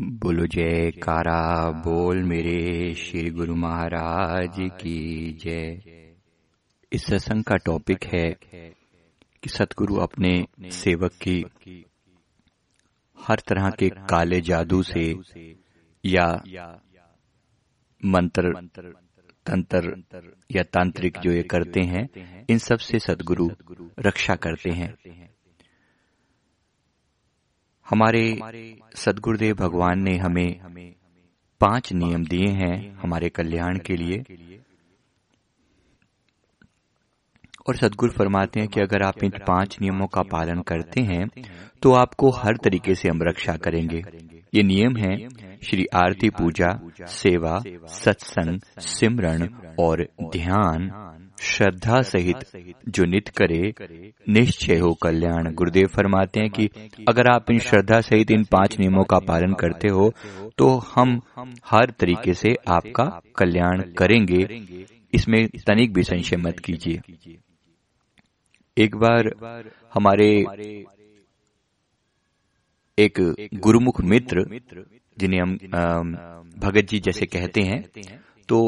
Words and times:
बोलो 0.00 0.46
जय 0.46 0.90
कारा 0.90 1.70
बोल 1.70 2.22
मेरे 2.22 2.94
श्री 2.94 3.30
गुरु 3.30 3.54
महाराज 3.54 4.56
की 4.58 5.32
जय। 5.32 5.80
इस 6.92 7.04
सत्संग 7.04 7.44
का 7.44 7.56
टॉपिक 7.56 8.04
है 8.04 8.30
कि 9.42 9.48
सतगुरु 9.48 9.96
अपने 9.96 10.46
सेवक 10.70 11.10
की 11.12 11.44
हर 13.28 13.38
तरह 13.48 13.70
के 13.70 13.88
काले 13.88 14.40
जादू 14.40 14.82
से 14.82 15.14
या 16.04 16.42
मंत्र, 18.04 18.52
तंत्र 19.46 20.02
या 20.52 20.62
तांत्रिक 20.62 21.18
जो 21.18 21.32
ये 21.32 21.42
करते 21.42 21.80
हैं, 21.80 22.08
इन 22.50 22.58
सबसे 22.58 22.98
सदगुरु 22.98 23.50
रक्षा 23.98 24.34
करते 24.34 24.70
हैं। 24.70 25.19
हमारे 27.90 28.24
सदगुरुदेव 28.96 29.54
भगवान 29.54 30.02
ने 30.02 30.16
हमें 30.16 30.94
पाँच 31.60 31.92
नियम 31.92 32.24
दिए 32.24 32.50
हैं 32.54 32.76
हमारे 32.94 33.28
कल्याण 33.28 33.78
के 33.78 33.96
लिए। 33.96 34.18
और 37.68 37.76
सदगुरु 37.76 38.12
फरमाते 38.12 38.60
हैं 38.60 38.68
कि 38.68 38.80
अगर 38.80 39.02
आप 39.02 39.24
इन 39.24 39.30
पाँच 39.48 39.76
नियमों 39.80 40.06
का 40.06 40.22
पालन 40.22 40.60
करते 40.62 41.02
हैं 41.02 41.26
तो 41.82 41.92
आपको 41.94 42.30
हर 42.30 42.56
तरीके 42.56 42.94
से 42.94 43.08
हम 43.08 43.22
रक्षा 43.22 43.56
करेंगे। 43.56 44.02
ये 44.54 44.62
नियम 44.62 44.96
हैं, 44.96 45.58
श्री 45.60 45.84
आरती 45.94 46.30
पूजा, 46.30 46.70
सेवा, 47.08 47.58
सत्संग 47.94 48.60
सिमरण 48.80 49.46
और 49.80 50.06
ध्यान। 50.32 50.88
श्रद्धा 51.40 52.00
सहित 52.02 52.44
जो 52.88 53.04
नित 53.04 53.28
करे, 53.36 53.72
निश्चय 54.28 54.78
हो 54.78 54.92
कल्याण। 55.02 55.52
गुरुदेव 55.54 55.86
फरमाते 55.86 56.40
हैं 56.40 56.50
कि 56.50 56.68
अगर 57.08 57.30
आप 57.30 57.50
इन 57.50 57.58
श्रद्धा 57.60 58.00
सहित 58.00 58.30
इन 58.30 58.44
पाँच 58.44 58.78
नियमों 58.78 59.04
का 59.04 59.18
पालन 59.28 59.54
करते 59.60 59.88
हो 59.88 60.12
तो 60.58 60.68
हम 60.86 61.20
हर 61.66 61.90
तरीके 62.00 62.34
से 62.34 62.54
आपका 62.68 63.04
कल्याण 63.36 63.82
करेंगे। 63.98 64.42
इसमें 65.14 65.46
तनिक 65.66 65.92
भी 65.92 66.02
संशय 66.02 66.36
मत 66.36 66.58
कीजिए। 66.58 67.00
एक 68.76 68.96
बार 68.96 69.30
हमारे 69.94 70.28
एक 72.98 73.20
गुरुमुख 73.54 74.00
मित्र, 74.02 74.44
जिन्हें 75.16 75.40
हम 75.40 76.12
भगत 76.58 76.88
जी 76.90 77.00
जैसे 77.00 77.26
कहते 77.26 77.62
हैं 77.62 77.80
तो 78.48 78.60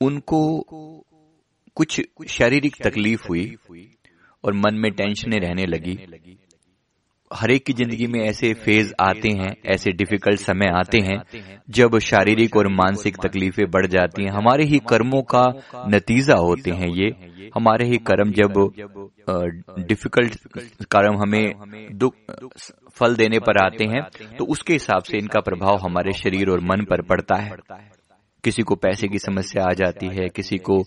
उनको 0.00 0.40
कुछ 1.76 2.00
शारीरिक 2.28 2.76
तकलीफ़ 2.82 3.26
हुई 3.28 3.54
और 4.44 4.54
मन 4.56 4.74
में 4.74 4.90
टेंशनें 4.92 5.38
रहने 5.40 5.66
लगी। 5.66 5.98
हर 7.30 7.50
एक 7.50 7.64
की 7.66 7.72
ज़िंदगी 7.72 8.06
में 8.06 8.20
ऐसे 8.20 8.52
फ़ेज़ 8.54 8.92
आते 9.00 9.28
हैं, 9.30 9.54
ऐसे 9.66 9.92
डिफ़िकल्ट 9.92 10.40
समय 10.40 10.68
आते 10.70 10.98
हैं, 10.98 11.18
जब 11.70 11.98
शारीरिक 12.00 12.56
और 12.56 12.68
मानसिक 12.70 13.16
तकलीफें 13.16 13.64
बढ़ 13.70 13.86
जाती 13.86 14.24
हैं। 14.24 14.30
हमारे 14.30 14.64
ही 14.64 14.78
कर्मों 14.88 15.22
का 15.34 15.44
नतीजा 15.88 16.34
होते 16.36 16.70
हैं 16.72 16.88
ये। 16.90 17.10
हमारे 17.54 17.86
ही 17.86 17.98
कर्म 18.06 18.32
जब 18.32 18.52
डिफ़िकल्ट 19.88 20.36
कर्म 20.90 21.16
हमें 21.16 21.96
दुख, 21.98 22.14
फल 22.96 23.16
देने 23.16 23.38
पर 23.38 23.58
आते 23.58 23.84
हैं 23.84 24.02
तो 24.38 24.44
उसके 24.46 24.72
हिसाब 24.72 25.02
से 25.02 25.18
इनका 25.18 25.40
प्रभाव 25.40 25.78
हमारे 25.78 26.12
शरीर 26.12 26.50
और 26.50 26.60
मन 26.62 26.84
पर 26.84 27.02
पड़ता 27.02 27.36
है। 27.36 27.56
किसी 28.44 28.62
को 28.62 28.74
पैसे 28.76 29.08
की 29.08 29.18
समस्या 29.18 29.64
आ 29.64 29.72
जाती 29.72 30.06
है 30.16 30.28
किसी 30.28 30.58
को 30.60 30.82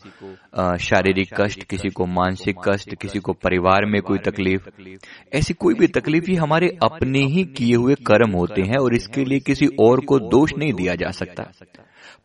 शारीरिक 0.80 1.34
कष्ट 1.34 1.64
किसी 1.64 1.90
को 1.90 2.06
मानसिक 2.08 2.58
कष्ट 2.66 2.96
किसी 2.96 3.20
को 3.20 3.34
परिवार 3.36 3.86
में 3.86 4.02
कोई 4.02 4.18
तकलीफ़। 4.20 4.70
ऐसी 5.34 5.54
कोई 5.56 5.74
भी 5.74 5.88
तकलीफ़ 5.90 6.30
ही 6.30 6.36
हमारे 6.36 6.70
अपने 6.84 7.26
ही 7.26 7.44
किए 7.58 7.76
हुए 7.76 7.96
कर्म 8.08 8.32
होते 8.32 8.62
हैं 8.62 8.78
और 8.78 8.96
इसके 8.96 9.26
लिए 9.26 9.40
किसी 9.42 9.68
और 9.80 10.00
को 10.06 10.20
दोष 10.30 10.54
नहीं 10.58 10.74
दिया 10.74 10.96
जा 10.96 11.12
सकता। 11.14 11.52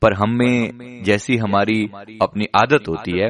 पर 0.03 0.15
हम 0.15 0.37
में 0.39 1.03
जैसी 1.05 1.37
हमारी 1.37 1.83
अपनी 2.23 2.47
आदत 2.57 2.89
होती 2.89 3.19
है 3.19 3.29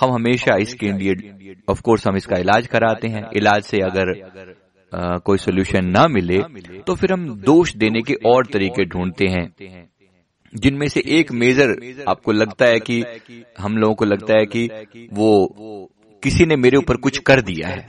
हम 0.00 0.12
हमेशा 0.12 0.56
इसके 0.60 0.92
लिए 0.92 1.54
ऑफ़ 1.68 1.80
कोर्स 1.80 2.06
हम 2.06 2.16
इसका 2.16 2.38
इलाज 2.38 2.66
कराते 2.66 3.08
हैं। 3.08 3.28
इलाज 3.36 3.62
से 3.62 3.80
अगर 3.82 4.12
आ, 4.92 5.18
कोई 5.18 5.38
सोल्यूशन 5.38 5.86
ना 5.88 6.06
मिले 6.08 6.38
तो 6.86 6.94
फिर 6.94 7.12
हम 7.12 7.28
दोष 7.42 7.74
देने 7.76 8.00
के 8.02 8.14
और 8.26 8.46
तरीके 8.46 8.84
ढूंढते 8.84 9.26
हैं। 9.28 9.44
जिनमें 10.52 10.86
से 10.88 11.02
एक 11.08 11.32
मेजर 11.32 11.76
आपको 12.08 12.32
लगता 12.32 12.66
है 12.66 12.80
कि 12.80 13.02
हम 13.58 13.76
लोगों 13.76 13.94
को 13.94 14.04
लगता 14.04 14.38
है 14.38 14.46
कि 14.46 14.68
वो 15.12 15.90
किसी 16.22 16.46
ने 16.46 16.56
मेरे 16.56 16.76
ऊपर 16.76 16.96
कुछ 16.96 17.18
कर 17.18 17.40
दिया 17.42 17.68
है। 17.68 17.86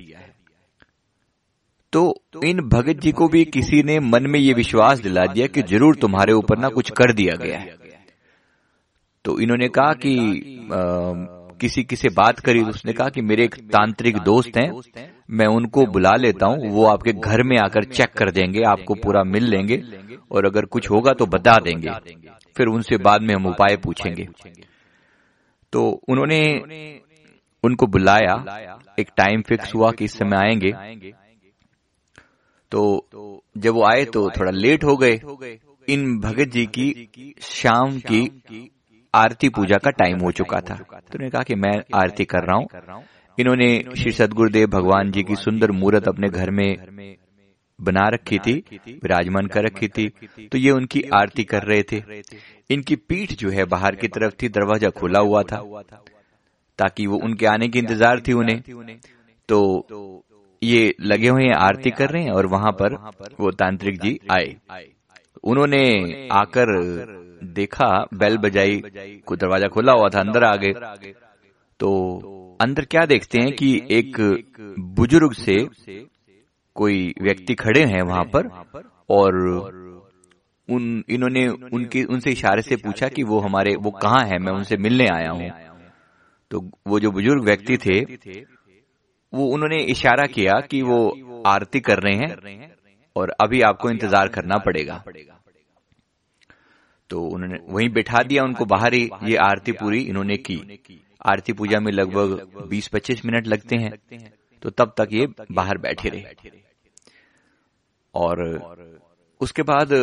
तो 1.94 2.04
इन 2.44 2.60
भगत 2.70 3.00
जी 3.00 3.12
को 3.12 3.28
भी 3.28 3.44
किसी 3.46 3.82
ने 3.84 4.00
मन 4.00 4.28
में 4.28 4.40
ये 4.40 4.54
विश्वास 4.54 5.00
दिला 5.00 5.26
दिया 5.26 5.48
कि 5.48 5.62
ज़रूर 5.62 5.96
तुम्हारे 5.96 6.34
ऊपर 6.34 6.58
ना 6.58 6.70
कुछ 6.70 6.90
कर 6.90 7.14
दिया 7.14 7.36
गया 7.36 7.58
है। 7.60 7.76
तो 9.26 9.40
इन्होंने 9.40 9.68
कहा 9.70 9.94
कि 9.94 10.18
आ, 10.74 11.40
किसी 11.62 11.84
किसी 11.84 12.10
बात 12.10 12.40
करी 12.40 12.62
तो 12.62 12.70
उसने 12.70 12.94
कहा 12.94 13.10
कि 13.10 13.22
मेरे 13.22 13.44
एक 13.44 13.56
तांत्रिक 13.72 14.18
दोस्त 14.18 14.58
हैं 14.58 14.72
मैं 15.32 15.48
उनको 15.48 15.86
बुला 15.86 16.16
लेता 16.16 16.46
हूँ 16.46 16.70
वो 16.70 16.86
आपके 16.86 17.12
घर 17.14 17.44
में 17.44 17.58
आकर 17.58 17.84
चेक 17.84 18.14
कर 18.14 18.32
देंगे 18.32 18.64
आपको 18.68 18.96
पूरा 18.96 19.24
मिल 19.24 19.44
लेंगे 19.44 19.82
और 20.32 20.46
अगर 20.46 20.66
कुछ 20.66 20.90
होगा 20.92 21.14
तो 21.14 21.26
बता 21.26 21.56
देंगे। 21.60 21.90
फिर 22.58 22.68
उनसे 22.68 22.98
बाद 22.98 23.22
में 23.22 23.36
हम 23.36 23.46
उपाय 23.46 23.78
पूछेंगे। 23.78 24.28
तो 25.74 25.90
उन्होंने 26.10 26.42
उनको 27.64 27.88
बुलाया। 27.88 28.34
एक 29.00 29.10
टाइम 29.18 29.42
फिक्स 29.42 29.76
हुआ 29.76 29.92
कि 29.92 30.06
इस 30.06 30.18
समय 30.18 30.38
आएँगे। 30.38 30.72
तो 32.72 33.08
जब 33.58 33.74
वो 33.74 33.84
आए 33.84 34.06
तो 34.06 34.30
थोड़ा 34.30 34.52
लेट 34.52 34.84
हो 34.84 34.98
गए। 34.98 35.20
इन 35.90 36.20
भगत 36.20 36.48
जी 36.48 36.66
की 36.66 37.10
शाम 37.42 38.00
की 38.00 38.42
आरती 39.16 39.50
पूजा 39.50 39.78
का 39.78 39.92
टाइम 39.92 40.20
हो 40.20 40.32
चुका 40.32 40.60
था। 40.62 40.76
तो 40.76 40.96
उन्होंने 40.96 41.30
कहा 41.30 41.44
कि 41.44 41.56
मैं 41.56 41.84
आरती 41.94 42.26
कर 42.26 42.44
रहा 42.44 42.58
हूँ। 42.58 42.68
इन्होंने 43.40 43.84
श्री 43.98 44.12
सदगुरुदेव 44.12 44.68
भगवान 44.68 45.12
जी 45.12 45.24
की 45.24 45.36
सुंदर 45.36 45.72
मूर्त 45.72 46.08
अपने 46.08 46.30
घर 46.30 46.52
में 46.52 46.76
बना 47.82 48.08
रखी 48.10 48.38
थी, 48.40 48.54
विराजमान 48.88 49.48
कर 49.48 49.66
रखी 49.66 49.88
थी। 49.88 50.08
तो 50.48 50.58
ये 50.58 50.72
उनकी 50.72 51.02
आरती 51.14 51.44
कर 51.44 51.64
रहे 51.64 51.84
थे। 51.84 52.02
इनकी 52.70 52.96
पीठ 52.98 53.34
जो 53.34 53.50
है 53.50 53.66
बाहर 53.66 53.96
की 53.96 54.08
तरफ़ 54.08 54.34
थी, 54.42 54.50
दरवाज़ा 54.50 54.90
खुला 54.92 55.20
हुआ 55.20 55.44
था, 55.44 55.62
ताकि 56.80 57.08
वो 57.08 57.18
उनके 57.20 57.46
आने 57.46 57.68
की 57.68 57.80
इंतज़ार 57.80 58.22
थी 58.22 58.34
उन्हें। 58.34 58.62
तो 59.50 60.24
ये 60.62 60.94
लगे 61.02 61.30
हुए 61.30 61.50
आरती 61.56 61.92
कर 61.92 62.10
रहे 62.10 62.24
हैं 62.24 62.32
और 62.32 62.46
वहाँ 62.46 62.72
पर 62.72 62.94
वो 63.40 63.52
तांत्रिक 63.54 64.00
जी 64.02 64.20
आए। 64.32 64.56
उन्होंने 65.44 66.28
आकर 66.32 66.68
देखा, 67.54 67.88
बेल 68.14 68.38
बजाई 68.38 68.82
को 69.26 69.36
दरवाज़ा 69.36 69.68
खुला 69.68 69.94
हुआ 69.94 70.10
था, 70.10 70.20
अंदर 70.20 70.44
आ 70.44 70.56
गए। 70.56 70.74
तो 71.80 72.58
अंदर 72.62 72.86
क्या 72.86 73.06
देखते 73.06 73.40
हैं 73.40 73.52
कि 73.54 73.70
एक 73.92 74.18
बुज़ुर्ग 74.96 75.34
से 75.36 75.58
कोई 76.76 77.14
व्यक्ति 77.22 77.54
खड़े 77.54 77.84
हैं 77.84 78.02
वहाँ 78.02 78.24
पर 78.24 78.48
और 79.10 79.36
उन, 80.70 81.04
इन्होंने 81.10 81.48
उनके, 81.48 82.04
उनसे 82.04 82.32
इशारे 82.32 82.62
से 82.62 82.76
पूछा 82.76 83.08
कि 83.08 83.24
वो 83.24 83.40
हमारे, 83.40 83.76
वो 83.76 83.92
कहाँ 83.92 84.24
है, 84.26 84.38
मैं 84.40 84.52
उनसे 84.54 84.78
मिलने 84.78 85.08
आया 85.08 85.32
हूँ। 85.32 85.50
तो 86.52 86.60
वो 86.88 87.00
जो 87.00 87.12
बुज़ुर्ग 87.12 87.44
व्यक्ति 87.44 87.78
थे, 87.78 88.00
वो 89.34 89.46
उन्होंने 89.46 89.78
इशारा 89.84 90.26
किया 90.26 90.60
कि 90.62 90.82
वो 90.82 91.44
आरती 91.48 91.80
कर 91.80 92.00
रहे 92.00 92.16
हैं 92.16 92.72
और 93.16 93.30
अभी 93.42 93.62
आपको 93.62 93.90
इंतज़ार 93.90 94.28
करना 94.28 94.58
पड़ेगा। 94.58 95.04
तो 97.10 97.22
उन्होंने 97.28 97.58
वहीं 97.70 97.90
बैठा 97.90 98.24
दिया 98.24 98.44
उनको 98.44 98.66
बाहर 98.66 98.94
ही 98.94 99.10
ये 99.24 99.36
आरती 99.36 99.72
पूरी 99.72 100.02
इन्होंने 100.02 100.38
की। 100.38 100.56
आरती 101.26 101.54
पूजा 101.54 101.80
में 101.80 101.92
लगभग 101.92 102.68
20-25 102.70 103.26
मिनट 103.26 103.48
लगते 103.48 103.76
हैं। 103.76 103.92
तो 104.62 104.70
तब 104.70 104.94
तक 104.98 105.14
ये 105.14 105.28
बाहर 105.52 105.78
बैठे 105.78 106.10
रहे। 106.10 106.52
और 108.14 108.42
उसके 109.42 109.62
बाद 109.64 109.94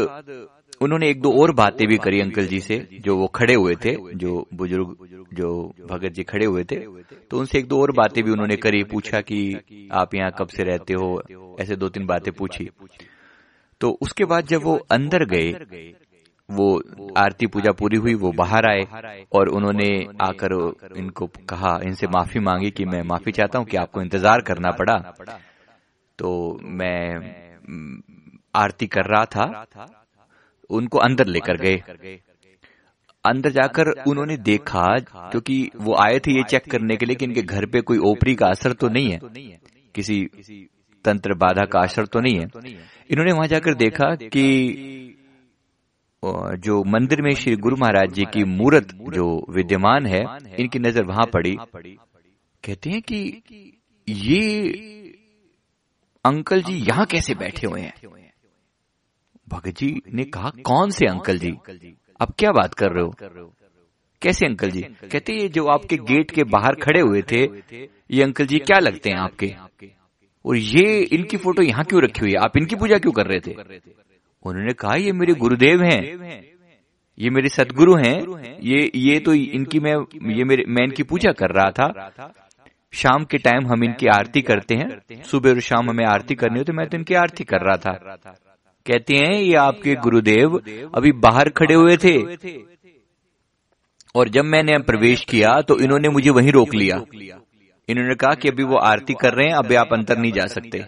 उन्होंने 0.80 1.08
एक 1.10 1.20
दो 1.20 1.30
और 1.42 1.52
बातें 1.54 1.86
भी 1.88 1.96
करी 1.98 2.20
अंकल 2.20 2.46
जी 2.46 2.58
से 2.60 2.76
जो 3.00 3.16
वो 3.16 3.26
खड़े 3.34 3.54
हुए 3.54 3.74
थे 3.74 3.94
जो 4.14 4.46
बुज़ुर्ग 4.54 4.96
जो 5.32 5.48
भगत 5.88 6.12
जी 6.12 6.22
खड़े 6.24 6.46
हुए 6.46 6.64
थे 6.64 6.76
तो 7.30 7.38
उनसे 7.38 7.58
एक 7.58 7.66
दो 7.68 7.80
और 7.82 7.92
बातें 7.92 8.22
भी 8.24 8.30
उन्होंने 8.30 8.56
करी 8.56 8.82
पूछा 8.84 9.20
कि 9.20 9.88
आप 9.92 10.14
यहाँ 10.14 10.30
कब 10.38 10.48
से 10.48 10.62
रहते 10.62 10.94
हो? 10.94 11.56
ऐसे 11.60 11.76
दो 11.76 11.88
तीन 11.88 12.06
बातें 12.06 12.32
पूछी। 12.32 12.68
तो 13.80 13.90
उसके 14.02 14.24
बाद 14.24 14.46
जब 14.46 14.62
वो 14.62 14.76
अंदर 14.90 15.24
गए 15.26 15.50
वो 16.48 16.66
आरती 17.18 17.46
पूजा 17.46 17.72
पूरी 17.72 17.96
हुई, 17.96 18.14
वो 18.14 18.30
बाहर 18.32 18.66
आए 18.66 19.24
और 19.32 19.48
उन्होंने 19.50 19.88
आकर 20.22 20.52
इनको 20.96 21.26
कहा, 21.48 21.78
इनसे 21.84 22.06
माफ़ी 22.08 22.40
मांगी 22.40 22.70
कि 22.70 22.84
मैं 22.86 23.02
माफ़ी 23.04 23.32
चाहता 23.32 23.58
हूँ 23.58 23.66
कि 23.66 23.76
आपको 23.76 24.02
इंतज़ार 24.02 24.40
करना 24.42 24.70
पड़ा। 24.72 24.96
तो 26.18 26.30
मैं 26.64 26.98
आरती 28.54 28.86
कर 28.88 29.06
रहा 29.06 29.24
था, 29.26 29.66
उनको 30.70 30.98
अंदर 31.00 31.26
लेकर 31.28 31.56
गए। 31.56 32.18
अंदर 33.24 33.50
जाकर 33.52 33.88
उन्होंने 34.06 34.36
देखा, 34.38 34.86
क्योंकि 35.30 35.70
वो 35.76 35.94
आए 35.96 36.18
थे 36.18 36.32
ये 36.32 36.42
चेक 36.50 36.70
करने 36.70 36.96
के 36.96 37.06
लिए 37.06 37.16
कि 37.16 37.24
इनके 37.24 37.42
घर 37.42 37.66
पे 37.66 37.80
कोई 37.82 37.98
ओपरी 38.06 38.34
का 38.34 38.46
असर 38.48 38.72
तो 38.74 38.88
नहीं 38.88 39.10
है, 39.10 39.20
किसी 39.94 40.24
तंत्र 41.04 41.34
बाधा 41.36 41.64
का 41.64 41.80
असर 41.80 42.06
तो 42.06 42.20
नहीं 42.20 42.38
है। 42.38 42.46
इन्होंने 43.10 43.32
वहाँ 43.32 43.46
जाकर 43.46 43.74
देखा 43.76 44.14
कि 44.16 44.44
जो 46.22 46.82
मंदिर 46.84 47.22
में 47.22 47.34
श्री 47.34 47.56
गुरु 47.56 47.76
महाराज 47.76 48.12
जी 48.12 48.24
की 48.24 48.44
मूर्त 48.44 48.88
जो 48.94 49.46
विद्यमान 49.50 50.06
है, 50.06 50.20
इनकी 50.58 50.78
नज़र 50.78 51.04
वहाँ 51.04 51.26
पड़ी। 51.26 51.56
कहते 52.64 52.90
हैं 52.90 53.02
कि 53.02 53.42
ये 54.08 54.72
अंकल 56.24 56.62
जी 56.62 56.74
यहाँ 56.74 57.06
कैसे 57.06 57.34
बैठे 57.34 57.66
हुए 57.66 57.80
हैं? 57.80 57.92
भगत 59.48 59.78
जी 59.78 60.02
ने 60.14 60.24
कहा, 60.24 60.50
कौन 60.64 60.90
से 60.90 61.06
अंकल 61.06 61.38
जी? 61.38 61.52
अब 62.20 62.34
क्या 62.38 62.50
बात 62.52 62.74
कर 62.74 62.92
रहे 62.92 63.04
हो? 63.04 63.14
कैसे 64.22 64.46
अंकल 64.46 64.70
जी? 64.70 64.80
कहते 65.12 65.32
ये 65.32 65.48
जो 65.48 65.66
आपके 65.66 65.96
गेट 65.96 66.30
के 66.30 66.44
बाहर 66.44 66.74
खड़े 66.74 67.00
हुए 67.00 67.22
थे, 67.22 67.42
ये 68.10 68.22
अंकल 68.22 68.46
जी 68.46 68.58
क्या 68.58 68.78
लगते 68.78 69.10
हैं 69.10 69.16
आपके? 69.16 69.54
और 70.44 70.56
ये 70.56 71.00
इनकी 71.00 71.36
फ़ोटो 71.36 71.62
यहाँ 71.62 71.84
क्यों 71.84 72.02
रखी 72.02 72.20
हुई 72.20 72.30
है? 72.30 72.38
आप 72.38 72.56
इनकी 72.56 72.76
पूजा 72.76 72.98
क्यों 72.98 73.12
कर 73.12 73.26
रहे 73.26 73.40
थे? 73.40 73.54
उन्होंने 74.44 74.72
कहा, 74.72 74.94
ये 74.96 75.12
मेरे 75.12 75.34
गुरुदेव 75.34 75.82
हैं। 75.82 76.02
ये 77.18 77.30
मेरे 77.30 77.48
सदगुरु 77.48 77.94
हैं। 77.96 78.16
ये 78.62 78.90
ये 78.94 79.18
तो 79.20 79.32
इनकी 79.34 79.80
मैं, 79.80 79.94
ये 80.36 80.44
मेरे, 80.44 80.64
मैं 80.68 80.84
इनकी 80.84 81.02
पूजा 81.02 81.32
कर 81.32 81.50
रहा 81.50 81.70
था। 81.70 82.32
शाम 82.92 83.24
के 83.24 83.38
टाइम 83.38 83.66
हम 83.66 83.84
इनकी 83.84 84.06
आरती 84.06 84.42
करते 84.42 84.74
हैं। 84.74 85.22
सुबह 85.22 85.50
और 85.50 85.60
शाम 85.60 85.90
हमें 85.90 86.04
आरती 86.04 86.34
करनी 86.34 86.58
हो 86.58 86.64
तो 86.64 86.72
मैं 86.72 86.86
तो 86.88 86.96
इनकी 86.96 87.14
आरती 87.14 87.44
कर 87.44 87.60
रहा 87.60 87.76
था। 87.76 87.92
कहते 88.86 89.14
हैं, 89.14 89.34
ये 89.34 89.54
आपके 89.54 89.94
गुरुदेव 89.94 90.56
अभी 90.94 91.12
बाहर 91.12 91.48
खड़े 91.48 91.74
हुए 91.74 91.96
थे। 91.96 92.16
और 94.14 94.28
जब 94.28 94.44
मैंने 94.44 94.78
प्रवेश 94.78 95.24
किया 95.24 95.60
तो 95.60 95.78
इन्होंने 95.78 96.08
मुझे 96.08 96.30
वहीं 96.30 96.52
रोक 96.52 96.74
लिया। 96.74 96.96
इन्होंने 97.88 98.14
कहा 98.14 98.34
कि 98.34 98.48
अभी 98.48 98.62
वो 98.62 98.76
आरती 98.76 99.14
कर 99.14 99.34
रहे 99.34 99.46
हैं, 99.46 99.54
अभी 99.54 99.74
आप 99.74 99.92
अंतर 99.92 100.18
नहीं 100.18 100.32
जा 100.32 100.46
सकते। 100.46 100.84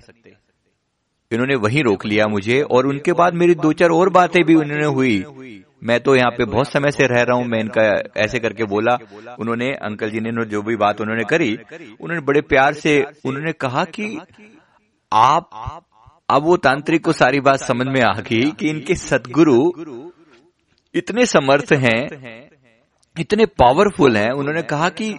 इन्होंने 1.31 1.55
वहीं 1.55 1.83
रोक 1.83 2.05
लिया 2.07 2.27
मुझे 2.27 2.61
और 2.63 2.87
उनके 2.87 3.13
बाद 3.13 3.35
मेरी 3.35 3.55
दो 3.57 3.73
चार 3.73 3.91
और 3.91 4.09
बातें 4.11 4.43
भी 4.45 4.55
उन्होंने 4.55 4.87
हुई। 4.87 5.61
मैं 5.83 5.99
तो 6.01 6.15
यहाँ 6.17 6.31
पे 6.31 6.45
बहुत 6.45 6.73
समय 6.73 6.91
से 6.91 7.07
रह 7.07 7.23
रहा 7.23 7.37
हूँ, 7.37 7.45
मैं 7.47 7.61
इनका 7.61 7.83
ऐसे 8.17 8.39
करके 8.39 8.65
बोला। 8.65 8.97
उन्होंने, 9.39 9.69
अंकल 9.83 10.11
जी 10.11 10.21
ने 10.21 10.45
जो 10.47 10.63
भी 10.63 10.77
बात 10.77 11.01
उन्होंने 11.01 11.25
करी, 11.25 11.53
उन्होंने 12.01 12.21
बड़े 12.21 12.41
प्यार 12.41 12.75
से 12.75 12.99
उन्होंने 13.25 13.53
कहा 13.53 13.85
कि 13.87 14.19
आप, 15.13 15.51
अब 16.29 16.43
वो 16.43 16.57
तांत्रिक 16.59 17.05
को 17.05 17.13
सारी 17.13 17.41
बात 17.41 17.61
समझ 17.61 17.87
में 17.87 18.01
आ 18.03 18.13
गई 18.21 18.51
कि 18.51 18.69
इनके 18.71 18.95
सदगुरु 18.97 19.57
इतने 20.95 21.27
समर्थ 21.27 21.73
हैं, 21.75 22.51
इतने 23.17 23.47
पावरफुल 23.59 24.17
हैं। 24.17 24.31
उन्होंने 24.31 24.63
कहा 24.65 24.89
कि 24.91 25.15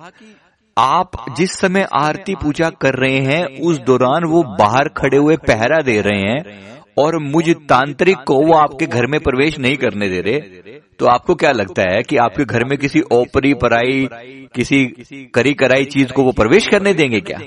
आप 0.77 1.11
जिस 1.37 1.51
समय 1.51 1.87
आरती 1.93 2.35
पूजा 2.35 2.69
कर 2.69 2.93
रहे 2.93 3.19
हैं, 3.19 3.59
उस 3.59 3.77
दौरान 3.77 4.23
वो 4.23 4.43
बाहर 4.43 4.89
खड़े 4.89 5.17
हुए 5.17 5.35
पहरा 5.37 5.81
दे 5.81 6.01
रहे 6.01 6.19
हैं 6.19 6.79
और 6.97 7.17
मुझ 7.19 7.49
तांत्रिक 7.49 8.17
को 8.17 8.35
वो 8.47 8.53
आपके 8.53 8.85
घर 8.85 9.07
में 9.07 9.19
प्रवेश 9.19 9.59
नहीं 9.59 9.77
करने 9.77 10.09
दे 10.09 10.21
रहे। 10.21 10.39
तो 10.99 11.05
आपको 11.05 11.35
क्या 11.35 11.51
लगता 11.51 11.81
है 11.81 12.01
कि 12.03 12.17
आपके 12.17 12.45
घर 12.45 12.63
में 12.63 12.77
किसी 12.77 13.01
ओपरी 13.01 13.53
पराई 13.53 14.07
किसी 14.55 14.85
करी 15.33 15.53
कराई 15.53 15.85
चीज़ 15.85 16.11
को 16.11 16.23
वो 16.23 16.31
प्रवेश 16.31 16.67
करने 16.67 16.93
देंगे 16.93 17.19
क्या? 17.19 17.39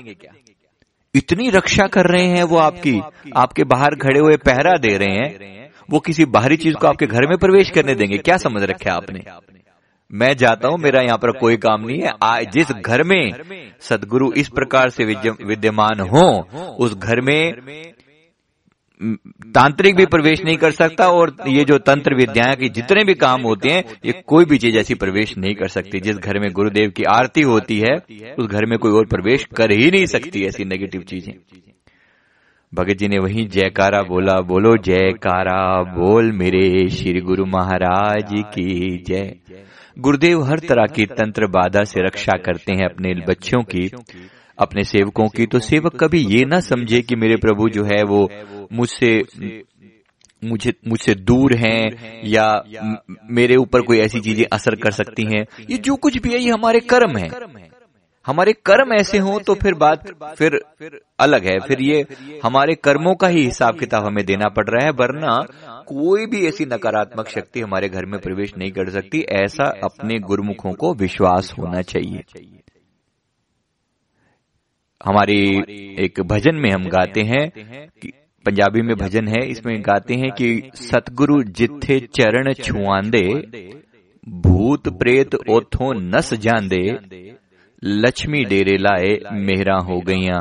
इतनी 1.15 1.49
रक्षा 1.49 1.87
कर 1.87 2.05
रहे 2.05 2.25
हैं 2.25 2.43
वो 2.43 2.57
आपकी, 2.57 3.01
आपके 3.35 3.63
बाहर 3.63 3.95
खड़े 3.95 4.19
हुए 4.19 4.37
पहरा 4.37 4.73
दे 4.77 4.97
रहे 4.97 5.15
हैं, 5.15 5.69
वो 5.89 5.99
किसी 5.99 6.25
बाहरी 6.25 6.57
चीज़ 6.57 6.75
को 6.75 6.87
आपके 6.87 7.05
घर 7.05 7.27
में 7.27 7.37
प्रवेश 7.37 7.69
करने 7.69 7.95
देंगे। 7.95 8.17
क्या 8.17 8.37
समझ 8.37 8.63
रखे 8.63 8.89
आपने? 8.89 9.21
मैं 10.11 10.35
जाता 10.37 10.67
हूँ 10.67 10.77
मेरा 10.77 11.01
यहाँ 11.01 11.17
पर 11.17 11.31
कोई 11.31 11.57
काम 11.57 11.85
नहीं 11.85 12.01
है। 12.01 12.11
आज 12.23 12.45
जिस 12.53 12.71
घर 12.71 13.03
में 13.03 13.31
सदगुरु 13.81 14.31
इस 14.33 14.49
प्रकार 14.49 14.89
से 14.89 15.05
विद्यमान 15.45 15.99
हो 16.09 16.27
उस 16.79 16.93
घर 16.95 17.21
में 17.21 17.53
तांत्रिक 19.55 19.95
भी 19.95 20.05
प्रवेश 20.05 20.43
नहीं 20.45 20.57
कर 20.57 20.71
सकता 20.71 21.07
और 21.09 21.35
ये 21.47 21.63
जो 21.63 21.77
तंत्र 21.77 22.15
विद्याएँ 22.15 22.55
की 22.55 22.69
जितने 22.69 23.03
भी 23.03 23.13
काम 23.13 23.41
होते 23.41 23.69
हैं 23.69 23.83
ये 24.05 24.11
कोई 24.27 24.45
भी 24.45 24.57
चीज़ 24.57 24.77
ऐसी 24.77 24.95
प्रवेश 24.95 25.37
नहीं 25.37 25.55
कर 25.55 25.67
सकती 25.67 25.99
जिस 25.99 26.17
घर 26.17 26.39
में 26.39 26.51
गुरुदेव 26.51 26.89
की 26.89 27.03
आरती 27.03 27.41
होती 27.41 27.79
है 27.79 27.95
उस 28.33 28.47
घर 28.47 28.65
में 28.65 28.77
कोई 28.79 28.91
और 28.91 29.05
प्रवेश 29.05 29.43
कर 29.57 29.71
ही 29.71 29.91
नहीं 29.91 30.05
सकती 30.05 30.45
ऐसी 30.45 30.65
नेगेटिव 30.65 31.01
चीज़ें। 31.01 31.33
भगत 32.73 32.97
जी 32.97 33.07
ने 33.07 33.19
वही 33.19 33.45
जयकारा 33.45 34.01
बोला 34.01 34.39
बोलो 34.41 34.75
जयकारा 34.77 35.61
बोल 35.93 36.31
मेरे 36.31 36.89
श्री 36.89 37.21
गुरु 37.21 37.45
महाराज 37.45 38.33
की 38.53 39.03
जय 39.07 39.35
गुरुदेव 39.99 40.43
हर 40.43 40.59
तरह 40.59 40.85
की 40.85 41.05
तंत्र 41.05 41.47
बाधा 41.47 41.83
से 41.83 42.01
रक्षा 42.01 42.37
करते 42.37 42.73
हैं 42.73 42.85
अपने 42.85 43.13
बच्चों 43.27 43.63
की। 43.63 43.89
अपने 44.57 44.83
सेवकों 44.83 45.27
की। 45.27 45.45
तो 45.45 45.59
सेवक 45.59 45.95
कभी 45.95 46.19
ये 46.19 46.45
ना 46.45 46.59
समझे 46.59 47.01
कि 47.01 47.15
मेरे 47.15 47.35
प्रभु 47.35 47.69
जो 47.69 47.83
है 47.83 48.03
वो 48.03 48.29
मुझसे 48.73 49.23
मुझे 50.43 50.73
मुझसे 50.87 51.15
दूर 51.15 51.55
हैं 51.55 52.21
या 52.25 52.63
मेरे 53.31 53.55
ऊपर 53.55 53.81
कोई 53.81 53.99
ऐसी 53.99 54.19
चीज़ें 54.19 54.45
असर 54.51 54.75
कर 54.75 54.91
सकती 54.91 55.23
हैं। 55.23 55.45
ये 55.69 55.77
जो 55.77 55.95
कुछ 55.95 56.17
भी 56.17 56.29
है 56.29 56.39
ये 56.39 56.51
हमारे 56.51 56.79
कर्म 56.79 57.17
है। 57.17 57.29
हमारे 58.25 58.53
कर्म 58.65 58.93
ऐसे 58.93 59.17
हों 59.17 59.39
तो 59.39 59.53
फिर 59.55 59.73
बात 59.75 60.07
फिर 60.37 60.59
अलग 61.19 61.45
है, 61.45 61.59
फिर 61.59 61.81
ये 61.81 62.05
हमारे 62.43 62.75
कर्मों 62.75 63.13
का 63.15 63.27
ही 63.27 63.43
हिसाब 63.43 63.77
किताब 63.79 64.05
हमें 64.05 64.23
देना 64.25 64.47
पड़ 64.49 64.65
रहा 64.65 64.85
है, 64.85 64.91
वरना 64.91 65.37
कोई 65.87 66.25
भी 66.25 66.45
ऐसी 66.47 66.65
नकारात्मक 66.65 67.27
शक्ति 67.29 67.61
हमारे 67.61 67.89
घर 67.89 68.05
में 68.05 68.19
प्रवेश 68.21 68.53
नहीं 68.57 68.71
कर 68.71 68.89
सकती, 68.91 69.21
ऐसा 69.35 69.71
अपने 69.83 70.19
गुरुमुखों 70.21 70.73
को 70.73 70.93
विश्वास 70.95 71.53
होना 71.59 71.81
चाहिए। 71.83 72.23
हमारी 75.01 75.39
एक 75.99 76.19
भजन 76.23 76.55
में 76.55 76.69
हम 76.71 76.87
गाते 76.89 77.21
हैं 77.23 77.49
कि 77.49 78.11
पंजाबी 78.45 78.81
में 78.81 78.95
भजन 78.97 79.27
है, 79.27 79.45
इसमें 79.47 79.81
गाते 79.81 80.13
हैं 80.15 80.31
कि 80.31 80.71
सतगुरु 80.81 81.41
जिथे 81.51 81.99
चरण 82.15 82.53
छुआंदे, 82.55 83.27
भूत 84.27 84.87
प्रेत 84.99 85.35
ओथों 85.35 85.93
नस 85.95 86.33
जांदे 86.35 86.83
लक्ष्मी 87.87 88.43
डेरे 88.45 88.77
लाए 88.77 89.17
मेहरा 89.33 89.75
हो 89.75 89.99
गईया। 89.99 90.37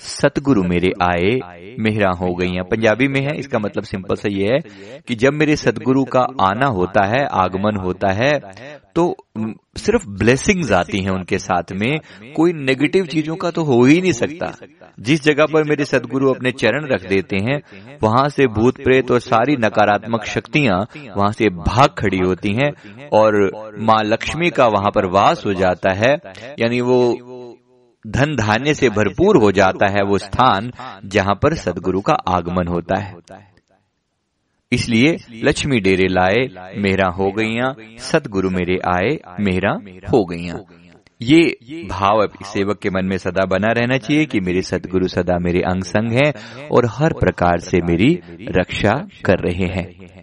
सतगुरु 0.00 0.62
मेरे 0.64 0.90
आए, 1.02 1.74
मेहरा 1.78 2.10
हो 2.20 2.34
गईया 2.34 2.62
पंजाबी 2.62 3.08
में 3.08 3.20
है, 3.20 3.36
इसका 3.38 3.58
मतलब 3.58 3.84
सिंपल 3.84 4.14
सा 4.14 4.28
ये 4.28 4.48
है 4.48 5.00
कि 5.08 5.14
जब 5.14 5.32
मेरे 5.32 5.56
सतगुरु 5.56 6.04
का 6.06 6.26
आना 6.42 6.66
होता 6.68 7.06
है, 7.06 7.24
आगमन 7.34 7.76
होता 7.76 8.12
है 8.14 8.32
तो 8.96 9.14
सिर्फ़ 9.78 10.06
ब्लेसिंग्स 10.10 10.70
आती 10.72 10.98
हैं 10.98 11.10
उनके 11.10 11.38
साथ 11.38 11.72
में। 11.72 11.98
कोई 12.36 12.52
नेगेटिव 12.54 13.06
चीज़ों 13.06 13.34
का 13.36 13.50
तो 13.50 13.62
हो 13.64 13.82
ही 13.84 14.00
नहीं 14.00 14.12
सकता। 14.12 14.52
जिस 14.98 15.22
जगह 15.22 15.46
पर 15.46 15.64
मेरे 15.64 15.84
सदगुरु 15.84 16.30
अपने 16.30 16.50
चरण 16.52 16.86
रख 16.88 17.06
देते 17.08 17.36
हैं, 17.38 17.60
वहाँ 18.02 18.28
से 18.28 18.46
भूत 18.48 18.76
प्रेत 18.76 19.10
और 19.10 19.20
सारी 19.20 19.56
नकारात्मक 19.56 20.24
शक्तियाँ, 20.26 20.78
वहाँ 21.16 21.30
से 21.32 21.48
भाग 21.50 21.94
खड़ी 21.98 22.18
होती 22.18 22.52
हैं 22.54 22.70
और 23.12 23.50
माँ 23.80 24.02
लक्ष्मी 24.04 24.50
का 24.50 24.66
वहाँ 24.68 24.90
पर 24.90 25.06
वास 25.10 25.44
हो 25.46 25.54
जाता 25.54 25.92
है। 25.94 26.16
यानी 26.58 26.80
वो 26.80 26.98
धन 28.06 28.36
धान्य 28.36 28.74
से 28.74 28.88
भरपूर 28.88 29.36
हो 29.36 29.52
जाता 29.52 29.86
है 29.88 30.02
वो 30.02 30.18
स्थान 30.18 30.72
जहाँ 31.04 31.34
पर 31.34 31.54
सदगुरु 31.54 32.00
का 32.00 32.14
आगमन 32.28 32.68
होता 32.68 33.00
है। 33.00 33.14
इसलिए 34.72 35.16
लक्ष्मी 35.32 35.80
डेरे 35.80 36.08
लाए 36.08 36.48
मेरा 36.76 37.08
हो 37.08 37.30
गईया 37.30 37.74
सतगुरु 37.98 38.50
मेरे 38.50 38.78
आए 38.88 39.18
मेरा 39.40 39.72
हो 40.12 40.24
गईया। 40.24 40.58
ये 41.22 41.58
भाव 41.90 42.26
सेवक 42.44 42.78
के 42.78 42.90
मन 42.90 43.06
में 43.06 43.18
सदा 43.18 43.44
बना 43.44 43.72
रहना 43.72 43.98
चाहिए 43.98 44.24
कि 44.26 44.40
मेरे 44.40 44.62
सतगुरु 44.62 45.08
सदा 45.08 45.38
मेरे 45.38 45.60
अंग 45.60 45.82
संग 45.82 46.12
है 46.12 46.32
और 46.72 46.86
हर 46.86 47.12
प्रकार 47.12 47.58
से 47.58 47.80
मेरी 47.80 48.20
रक्षा 48.48 48.92
कर 49.24 49.38
रहे 49.38 49.66
हैं। 49.66 50.15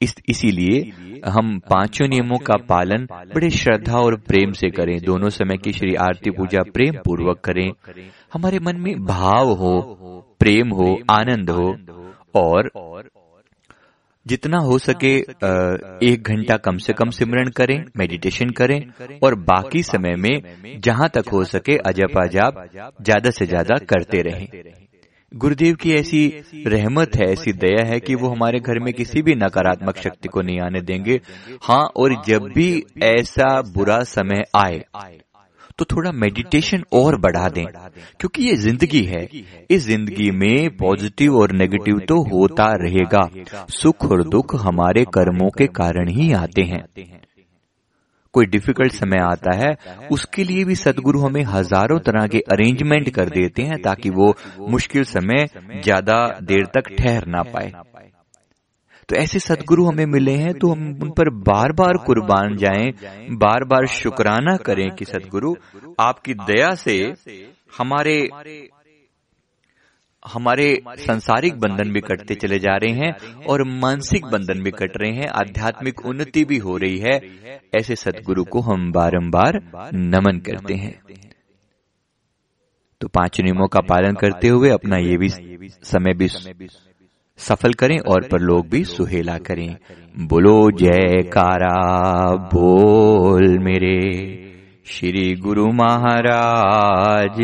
इस 0.00 0.14
इसीलिए 0.28 1.20
हम 1.26 1.58
पाँचों 1.70 2.06
नियमों 2.08 2.38
का 2.46 2.56
पालन 2.68 3.06
बड़े 3.34 3.50
श्रद्धा 3.52 3.98
और 3.98 4.16
प्रेम 4.28 4.52
से 4.52 4.70
करें 4.70 4.98
दोनों 5.02 5.28
समय 5.30 5.56
की 5.56 5.72
श्री 5.72 5.94
आरती 6.02 6.30
पूजा 6.30 6.62
प्रेम 6.72 6.96
पूर्वक 7.04 7.40
करें। 7.44 7.70
हमारे 8.32 8.58
मन 8.58 8.80
में 8.80 8.94
भाव 9.04 9.52
हो 9.54 9.74
प्रेम 10.40 10.72
हो 10.72 10.96
आनंद 11.10 11.50
हो 11.50 11.68
और 12.36 12.70
जितना 14.26 14.58
हो 14.58 14.78
सके 14.78 15.14
एक 16.06 16.28
घंटा 16.28 16.56
कम 16.58 16.76
से 16.76 16.92
कम 16.92 17.10
सिमरण 17.10 17.48
करें 17.56 17.76
मेडिटेशन 17.98 18.50
करें 18.50 18.80
और 19.24 19.34
बाकी 19.42 19.82
समय 19.84 20.16
में 20.16 20.80
जहाँ 20.84 21.08
तक 21.14 21.28
हो 21.32 21.42
सके 21.46 21.76
अजप 21.88 22.18
अजाप 22.18 22.64
ज़्यादा 22.74 23.30
से 23.30 23.46
ज़्यादा 23.46 23.76
करते 23.84 24.22
रहें। 24.22 24.46
गुरुदेव 25.32 25.74
की 25.74 25.92
ऐसी 25.92 26.26
रहमत 26.66 27.16
है 27.16 27.26
ऐसी 27.32 27.52
दया 27.54 27.84
है 27.86 27.98
कि 28.00 28.14
वो 28.14 28.28
हमारे 28.28 28.58
घर 28.60 28.78
में 28.78 28.92
किसी 28.94 29.22
भी 29.22 29.34
नकारात्मक 29.34 29.96
शक्ति 29.98 30.28
को 30.28 30.42
नहीं 30.42 30.60
आने 30.60 30.80
देंगे। 30.82 31.20
हाँ 31.62 31.84
और 31.96 32.14
जब 32.26 32.48
भी 32.54 32.68
ऐसा 33.04 33.60
बुरा 33.74 34.02
समय 34.06 34.44
आए 34.56 34.78
तो 35.78 35.84
थोड़ा 35.86 36.12
मेडिटेशन 36.14 36.84
और 36.92 37.18
बढ़ा 37.20 37.48
दें 37.48 37.64
क्योंकि 37.64 38.42
ये 38.42 38.54
ज़िंदगी 38.56 39.02
है। 39.04 39.26
इस 39.70 39.82
ज़िंदगी 39.82 40.30
में 40.32 40.76
पॉजिटिव 40.76 41.36
और 41.36 41.52
नेगेटिव 41.54 41.98
तो 42.08 42.22
होता 42.28 42.72
रहेगा। 42.84 43.28
सुख 43.72 44.04
और 44.04 44.22
दुख 44.28 44.54
हमारे 44.62 45.04
कर्मों 45.14 45.50
के 45.50 45.66
कारण 45.74 46.08
ही। 46.10 46.32
आते 46.34 46.62
हैं। 46.62 46.84
कोई 48.36 48.46
डिफ़िकल्ट 48.46 48.92
समय 48.92 49.18
आता 49.24 49.56
है 49.56 49.74
उसके 50.12 50.44
लिए 50.44 50.64
भी 50.64 50.74
सदगुरु 50.76 51.20
हमें 51.20 51.42
हज़ारों 51.44 51.98
तरह 52.00 52.26
के 52.26 52.38
अरेंजमेंट 52.52 53.10
कर 53.10 53.28
देते 53.30 53.62
हैं 53.62 53.80
ताकि 53.82 54.10
वो 54.10 54.32
मुश्किल 54.70 55.04
समय 55.04 55.46
ज़्यादा 55.82 56.18
देर 56.42 56.66
तक 56.74 56.88
ठहर 56.98 57.26
ना 57.26 57.42
पाए। 57.54 57.72
तो 59.08 59.16
ऐसे 59.16 59.38
सदगुरु 59.38 59.84
हमें 59.84 60.06
मिले 60.06 60.32
हैं 60.36 60.52
तो 60.54 60.70
हम 60.70 60.98
उन 61.02 61.10
पर 61.10 61.30
बार 61.48 61.72
बार 61.72 61.96
कुर्बान 62.06 62.56
जाएँ 62.56 62.90
बार 63.36 63.64
बार 63.64 63.86
शुक्राना 63.92 64.56
करें 64.66 64.88
कि 64.90 65.04
सदगुरु 65.04 65.54
आपकी 66.00 66.34
दया 66.42 66.74
से 66.76 66.96
हमारे 67.78 68.16
हमारे 70.32 70.82
सांसारिक 70.96 71.54
बंधन 71.54 71.92
भी 71.92 72.00
कटते 72.00 72.34
चले 72.34 72.58
जा 72.58 72.76
रहे 72.76 72.92
हैं 72.92 73.12
और 73.48 73.64
मानसिक 73.64 74.24
बंधन 74.24 74.62
भी 74.62 74.70
कट 74.70 74.92
रहे 74.96 75.12
हैं, 75.12 75.28
आध्यात्मिक 75.28 76.06
उन्नति 76.06 76.44
भी 76.44 76.56
हो 76.56 76.76
रही 76.76 76.98
है। 76.98 77.20
ऐसे 77.74 77.96
सदगुरु 77.96 78.44
को 78.44 78.60
हम 78.60 78.92
बारंबार 78.92 79.60
नमन 79.94 80.38
करते 80.38 80.74
हैं। 80.74 81.00
तो 83.00 83.08
पाँच 83.08 83.40
नियमों 83.40 83.66
का 83.66 83.80
पालन 83.80 84.12
करते 84.12 84.48
हुए 84.48 84.70
अपना 84.70 84.96
ये 84.96 85.16
भी 85.16 85.28
समय 85.82 86.14
भी 86.14 86.28
सफल 87.38 87.72
करें 87.72 87.98
और 87.98 88.28
पर 88.32 88.40
लोग 88.40 88.68
भी 88.68 88.84
सुहेला 88.84 89.38
करें। 89.38 89.76
बोलो, 90.18 90.70
जयकारा, 90.70 92.36
बोल 92.36 93.58
मेरे 93.58 93.98
श्री 94.86 95.34
गुरु 95.34 95.66
महाराज 95.66 97.36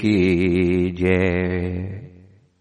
की 0.00 0.90
जय। 0.90 2.05